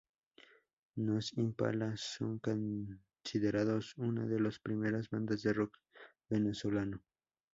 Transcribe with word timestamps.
Los 0.95 1.37
Impala 1.37 1.93
son 1.95 2.39
considerados 2.39 3.93
una 3.97 4.25
de 4.25 4.39
las 4.39 4.57
primeras 4.57 5.11
bandas 5.11 5.43
de 5.43 5.53
rock 5.53 5.77
venezolano. 6.27 7.03